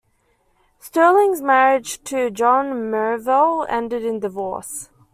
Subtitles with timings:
[0.79, 4.89] Sterling's marriage to John Merivale ended in divorce.